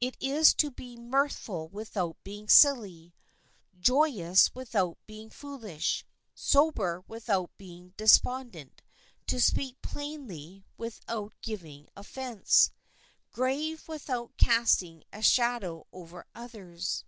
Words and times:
It 0.00 0.16
is 0.20 0.54
to 0.62 0.70
be 0.70 0.96
mirthful 0.96 1.66
without 1.68 2.22
being 2.22 2.48
silly, 2.48 3.16
joyous 3.80 4.54
without 4.54 4.96
being 5.08 5.28
foolish, 5.28 6.04
sober 6.36 7.02
without 7.08 7.50
being 7.58 7.92
despondent, 7.96 8.80
to 9.26 9.40
speak 9.40 9.82
plainly 9.82 10.64
without 10.76 11.34
giving 11.40 11.88
offense, 11.96 12.70
grave 13.32 13.88
without 13.88 14.36
casting 14.36 15.02
a 15.12 15.20
shadow 15.20 15.88
over 15.92 16.28
others. 16.32 17.04